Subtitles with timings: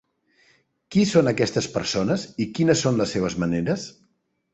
[0.93, 3.85] Qui són aquestes persones i quines són les seves maneres?